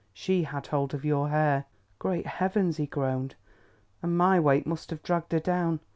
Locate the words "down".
5.39-5.79